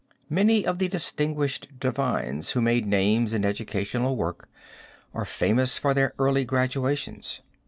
Many 0.31 0.65
of 0.65 0.79
the 0.79 0.87
distinguished 0.87 1.77
divines 1.79 2.53
who 2.53 2.59
made 2.63 2.87
names 2.87 3.35
in 3.35 3.45
educational 3.45 4.15
work 4.17 4.49
are 5.13 5.25
famous 5.25 5.77
for 5.77 5.93
their 5.93 6.15
early 6.17 6.43
graduations. 6.43 7.41